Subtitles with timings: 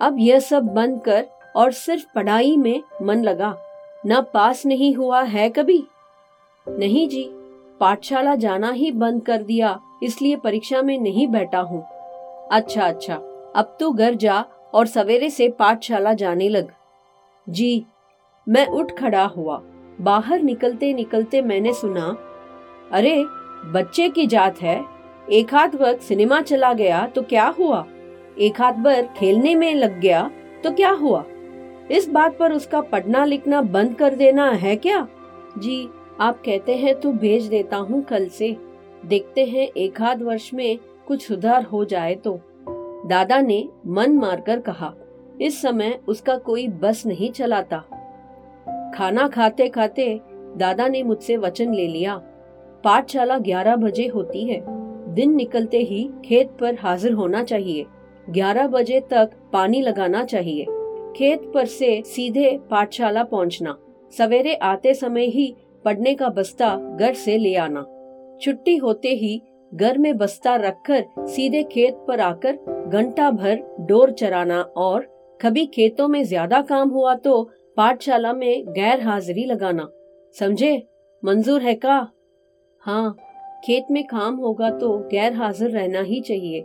[0.00, 1.26] अब यह सब बंद कर
[1.56, 3.54] और सिर्फ़ पढ़ाई में मन लगा।
[4.06, 5.82] न पास नहीं हुआ है कभी?
[6.66, 7.28] नहीं जी,
[7.80, 11.82] पाठशाला जाना ही बंद कर दिया, इसलिए परीक्षा में नहीं बैठा हूँ।
[12.52, 13.14] अच्छा अच्छा
[13.56, 16.68] अब तो घर जा और सवेरे से पाठशाला जाने लग।
[17.48, 17.84] जी,
[18.48, 19.60] मैं उठ खड़ा हुआ।
[20.00, 22.16] बाहर निकलते निकलते मैंने सुना,
[22.92, 23.24] अरे,
[23.72, 24.84] बच्चे की जात है।
[25.32, 27.84] एक हाथ वक्त सिनेमा चला गया तो क्या हुआ?
[28.40, 30.30] एक हाथ भर खेलने में लग गया
[30.64, 31.24] तो क्या हुआ?
[31.90, 35.06] इस बात पर उसका पढ़ना लिखना बंद कर देना है क्या?
[35.58, 35.88] जी,
[36.20, 38.56] आप कहते हैं तो भेज देता हूँ कल से।
[39.06, 42.38] देखते हैं एक आध वर्ष में कुछ सुधार हो जाए तो।
[43.06, 44.92] दादा ने मन मारकर कहा,
[45.40, 47.78] इस समय उसका कोई बस नहीं चलाता।
[48.94, 50.20] खाना खाते खाते
[50.56, 52.16] दादा ने मुझसे वचन ले लिया।
[52.84, 54.62] पाठशाला ग्यारह बजे होती है।
[55.14, 57.86] दिन निकलते ही खेत पर हाजिर होना चाहिए।
[58.26, 60.64] ग्यारह बजे तक पानी लगाना चाहिए।
[61.16, 63.76] खेत पर से सीधे पाठशाला पहुँचना,
[64.12, 67.82] सवेरे आते समय ही पढ़ने का बस्ता घर से ले आना।
[68.42, 69.40] छुट्टी होते ही
[69.72, 75.06] घर में बस्ता रखकर सीधे खेत पर आकर घंटा भर डोर चराना और
[75.40, 77.42] कभी खेतों में ज़्यादा काम हुआ तो
[77.76, 79.88] पाठशाला में गैर हाजिरी लगाना।
[80.34, 80.76] समझे?
[81.22, 81.96] मंजूर है का?
[82.82, 83.16] हाँ
[83.64, 86.60] खेत में काम होगा तो गैर हाजिर रहना ही चाहिए।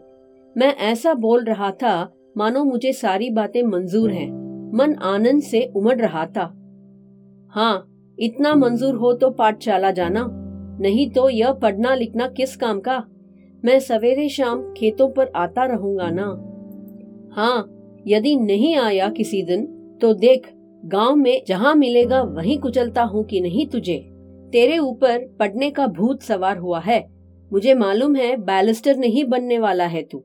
[0.55, 4.29] मैं ऐसा बोल रहा था, मानो मुझे सारी बातें मंजूर हैं।
[4.75, 6.43] मन आनंद से उमड़ रहा था।
[7.53, 7.85] हाँ
[8.17, 10.27] इतना मंजूर हो तो पाठशाला जाना,
[10.81, 12.97] नहीं तो यह पढ़ना लिखना किस काम का?
[13.63, 16.25] मैं सवेरे शाम खेतों पर आता रहूँगा ना।
[17.35, 17.71] हाँ
[18.07, 19.65] यदि नहीं आया किसी दिन
[20.01, 20.49] तो देख,
[20.85, 23.97] गाँव में जहाँ मिलेगा वहीं कुचलता हूँ कि नहीं तुझे?
[24.53, 27.03] तेरे ऊपर पढ़ने का भूत सवार हुआ है।
[27.51, 30.23] मुझे मालूम है बैलिस्टर नहीं बनने वाला है तू।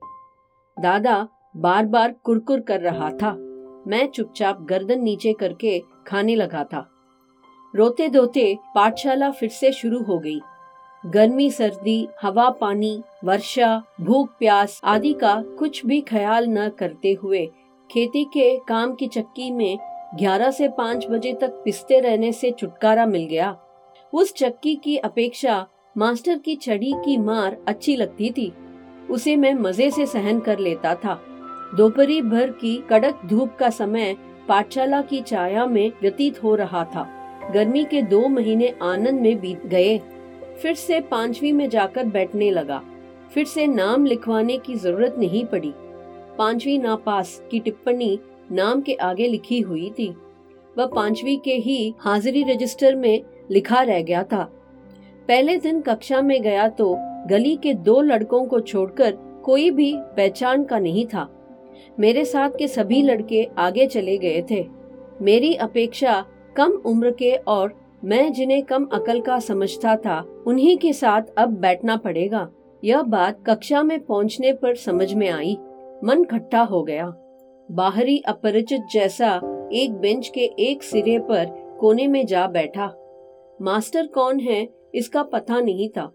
[0.80, 3.32] दादा बार बार कुरकुर कर रहा था।
[3.86, 6.86] मैं चुपचाप गर्दन नीचे करके खाने लगा था।
[7.76, 10.40] रोते धोते पाठशाला फिर से शुरू हो गई।
[11.06, 17.46] गर्मी, सर्दी, हवा, पानी, वर्षा, भूख, प्यास आदि का कुछ भी ख्याल न करते हुए
[17.90, 19.78] खेती के काम की चक्की में
[20.14, 23.56] ग्यारह से पाँच बजे तक पिसते रहने से छुटकारा मिल गया।
[24.12, 28.52] उस चक्की की अपेक्षा मास्टर की छड़ी की मार अच्छी लगती थी।
[29.10, 31.21] उसे मैं मज़े से सहन कर लेता था।
[31.76, 34.16] दोपहरी भर की कड़क धूप का समय
[34.48, 37.06] पाठशाला की छाया में व्यतीत हो रहा था।
[37.54, 39.99] गर्मी के दो महीने आनंद में बीत गए।
[40.62, 42.82] फिर से पांचवी में जाकर बैठने लगा।
[43.34, 45.72] फिर से नाम लिखवाने की ज़रूरत नहीं पड़ी।
[46.38, 48.19] पांचवी नापास की टिप्पणी
[48.53, 50.09] नाम के आगे लिखी हुई थी।
[50.78, 54.43] वह पांचवी के ही हाजिरी रजिस्टर में लिखा रह गया था।
[55.28, 56.94] पहले दिन कक्षा में गया तो
[57.26, 59.12] गली के दो लड़कों को छोड़कर
[59.44, 61.28] कोई भी पहचान का नहीं था।
[62.00, 64.66] मेरे साथ के सभी लड़के आगे चले गए थे।
[65.22, 66.25] मेरी अपेक्षा
[66.56, 71.48] कम उम्र के और मैं जिन्हें कम अकल का समझता था, उन्हीं के साथ अब
[71.48, 72.48] बैठना पड़ेगा।
[72.84, 75.58] यह बात कक्षा में पहुँचने पर समझ में आई।
[76.04, 77.14] मन खट्टा हो गया।
[77.70, 79.41] बाहरी अपरिचित जैसा
[79.72, 82.87] एक बेंच के एक सिरे पर कोने में जा बैठा।
[83.62, 86.12] मास्टर कौन है, इसका पता नहीं था।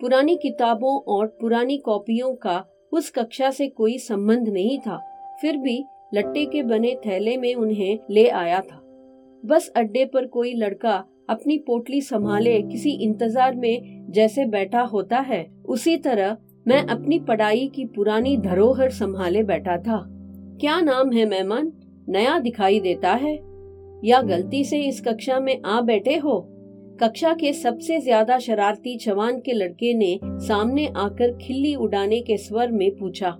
[0.00, 4.96] पुरानी किताबों और पुरानी कॉपियों का उस कक्षा से कोई संबंध नहीं था।
[5.40, 5.84] फिर भी
[6.14, 8.80] लट्टे के बने थैले में उन्हें ले आया था।
[9.46, 15.46] बस अड्डे पर कोई लड़का अपनी पोटली संभाले किसी इंतज़ार में जैसे बैठा होता है।
[15.64, 16.36] उसी तरह
[16.68, 20.02] मैं अपनी पढ़ाई की पुरानी धरोहर संभाले बैठा था।
[20.60, 21.72] क्या नाम है मेहमान?
[22.08, 23.34] नया दिखाई देता है?
[24.04, 26.59] या गलती से इस कक्षा में आ बैठे हो?
[27.00, 32.70] कक्षा के सबसे ज़्यादा शरारती जवान के लड़के ने सामने आकर खिल्ली उड़ाने के स्वर
[32.70, 33.30] में पूछा,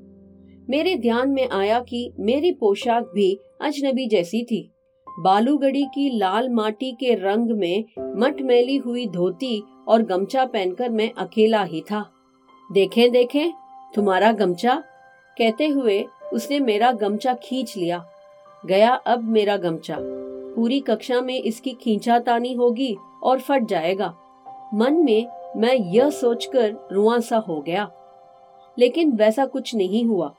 [0.71, 3.33] मेरे ध्यान में आया कि मेरी पोशाक भी
[3.63, 4.63] अजनबी जैसी थी।
[5.07, 7.85] बालूगढ़ी की लाल माटी के रंग में
[8.21, 12.05] मटमैली हुई धोती और गमछा पहनकर मैं अकेला ही था।
[12.71, 13.53] देखें देखें,
[13.95, 14.83] तुम्हारा गमछा?
[15.37, 18.05] कहते हुए उसने मेरा गमछा खींच लिया।
[18.65, 19.97] गया अब मेरा गमछा।
[20.57, 24.17] पूरी कक्षा में इसकी खींचातानी होगी और फट जाएगा।
[24.75, 25.27] मन में
[25.57, 27.91] मैं यह सोचकर रुआ सा हो गया।
[28.79, 30.35] लेकिन वैसा कुछ नहीं हुआ।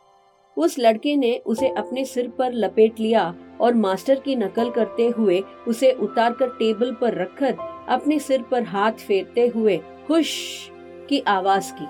[0.58, 5.44] उस लड़के ने उसे अपने सिर पर लपेट लिया और मास्टर की नकल करते हुए
[5.68, 7.56] उसे उतारकर टेबल पर रखकर
[7.90, 9.78] अपने सिर पर हाथ फेरते हुए
[10.08, 10.38] खुश
[11.10, 11.86] की आवाज़ की।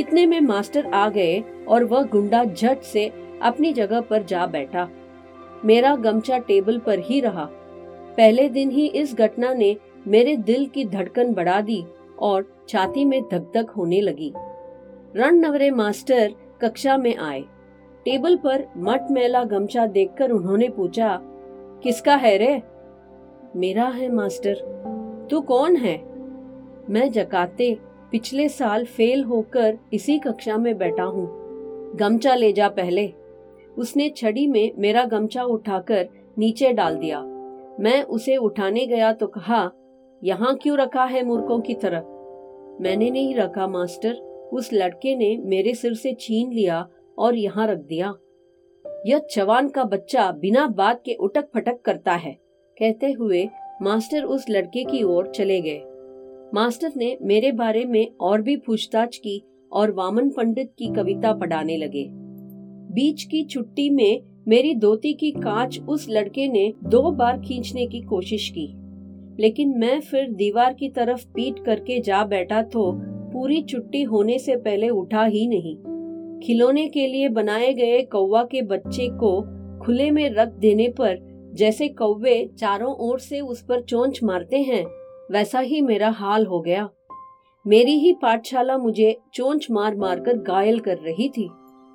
[0.00, 3.12] इतने में मास्टर आ गए और वह गुंडा झट से
[3.42, 4.88] अपनी जगह पर जा बैठा।
[5.64, 7.48] मेरा गमछा टेबल पर ही रहा।
[8.16, 9.76] पहले दिन ही इस घटना ने
[10.06, 11.84] मेरे दिल की धड़कन बढ़ा दी
[12.18, 14.32] और छाती में धक धक होने लगी।
[15.16, 17.40] रण नवरे मास्टर कक्षा में आए।
[18.04, 21.20] टेबल पर मट मैला गमछा देखकर उन्होंने पूछा,
[21.82, 22.62] किसका है रे?
[23.56, 24.54] मेरा है, मास्टर।
[25.30, 25.96] तू कौन है?
[26.90, 27.78] मैं जकाते।
[28.10, 31.28] पिछले साल फेल होकर इसी कक्षा में बैठा हूँ।
[31.96, 33.12] गमछा ले जा पहले।
[33.78, 36.08] उसने छड़ी में मेरा गमछा उठाकर
[36.38, 37.20] नीचे डाल दिया।
[37.80, 39.70] मैं उसे उठाने गया तो कहा,
[40.22, 42.00] यहाँ क्यों रखा है मूर्खों की तरह?
[42.80, 44.14] मैंने नहीं रखा, मास्टर।
[44.52, 46.86] उस लड़के ने मेरे सिर से छीन लिया
[47.18, 48.14] और यहाँ रख दिया।
[49.06, 52.32] यह जवान का बच्चा बिना बात के उटक फटक करता है।
[52.76, 53.48] कहते हुए
[53.82, 55.82] मास्टर उस लड़के की ओर चले गए।
[56.54, 59.42] मास्टर ने मेरे बारे में और भी पूछताछ की
[59.72, 62.04] और वामन पंडित की कविता पढ़ाने लगे।
[62.90, 68.00] बीच की छुट्टी में मेरी धोती की कांच उस लड़के ने दो बार खींचने की
[68.00, 68.74] कोशिश की।
[69.42, 72.92] लेकिन मैं फिर दीवार की तरफ़ पीट करके जा बैठा तो
[73.32, 75.76] पूरी छुट्टी होने से पहले उठा ही नहीं।
[76.40, 79.40] खिलौने के लिए बनाए गए कौवा के बच्चे को
[79.78, 81.18] खुले में रख देने पर
[81.54, 84.84] जैसे कौवे चारों ओर से उस पर चोंच मारते हैं,
[85.32, 86.88] वैसा ही मेरा हाल हो गया।
[87.66, 91.50] मेरी ही पाठशाला मुझे चोंच मार मार कर घायल कर रही थी।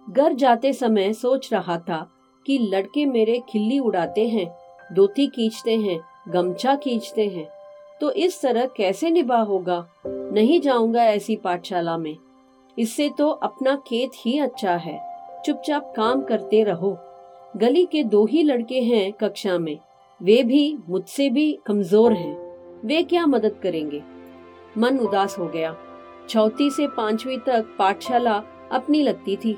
[0.09, 2.07] घर जाते समय सोच रहा था
[2.45, 4.47] कि लड़के मेरे खिल्ली उड़ाते हैं,
[4.93, 7.47] धोती खींचते हैं, गमछा खींचते हैं
[8.01, 9.85] तो इस तरह कैसे निभा होगा?
[10.07, 12.15] नहीं जाऊँगा ऐसी पाठशाला में।
[12.77, 14.99] इससे तो अपना खेत ही अच्छा है।
[15.45, 16.97] चुपचाप काम करते रहो।
[17.57, 19.77] गली के दो ही लड़के हैं कक्षा में।
[20.21, 22.35] वे भी, मुझसे भी कमज़ोर हैं।
[22.85, 24.01] वे क्या मदद करेंगे?
[24.77, 25.75] मन उदास हो गया।
[26.29, 28.41] चौथी से पांचवी तक पाठशाला
[28.71, 29.57] अपनी लगती थी।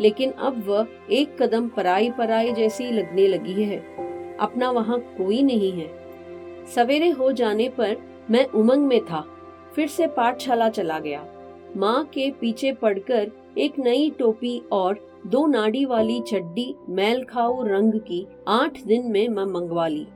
[0.00, 3.78] लेकिन अब वह एक कदम पराई पराई जैसी लगने लगी है।
[4.36, 5.88] अपना वहाँ कोई नहीं है।
[6.66, 7.96] सवेरे हो जाने पर
[8.30, 9.24] मैं उमंग में था,
[9.74, 11.26] फिर से पाठशाला चला गया।
[11.76, 17.92] माँ के पीछे पड़कर एक नई टोपी और दो नाड़ी वाली चड्डी, मैल खाऊ रंग
[17.92, 20.06] की आठ दिन में मैं मंगवा ली।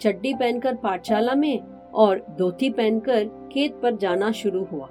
[0.00, 1.58] चड्डी पहनकर पाठशाला में
[1.94, 4.88] और धोती पहनकर खेत पर जाना शुरू हुआ।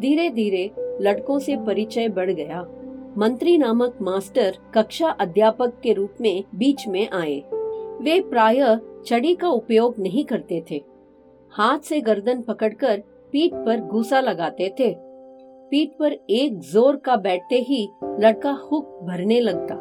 [0.00, 2.64] धीरे धीरे लड़कों से परिचय बढ़ गया।
[3.20, 7.34] मंत्री नामक मास्टर कक्षा अध्यापक के रूप में बीच में आए।
[8.00, 8.60] वे प्राय
[9.06, 10.80] चड़ी का उपयोग नहीं करते थे।
[11.52, 13.02] हाथ से गर्दन पकड़कर
[13.32, 14.94] पीठ पर घूसा लगाते थे।
[15.70, 17.88] पीठ पर एक ज़ोर का बैठते ही
[18.20, 19.74] लड़का हुक भरने लगता।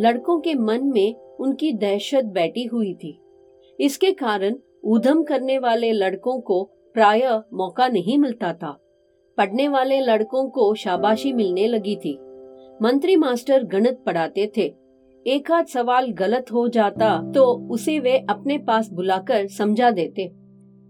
[0.00, 3.18] लड़कों के मन में उनकी दहशत बैठी हुई थी।
[3.80, 6.62] इसके कारण उधम करने वाले लड़कों को
[6.94, 8.78] प्राय मौका नहीं मिलता था।
[9.38, 12.18] पढ़ने वाले लड़कों को शाबाशी मिलने लगी थी।
[12.82, 14.62] मंत्री मास्टर गणित पढ़ाते थे।
[15.26, 20.22] एक आध सवाल गलत हो जाता तो उसे वे अपने पास बुलाकर समझा देते।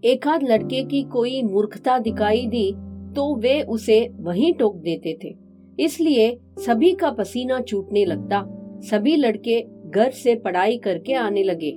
[0.03, 2.71] एक आध लड़के की कोई मूर्खता दिखाई दी
[3.15, 5.33] तो वे उसे वहीं टोक देते थे।
[5.79, 8.43] इसलिए सभी का पसीना छूटने लगता।
[8.83, 11.71] सभी लड़के घर से पढ़ाई करके आने लगे।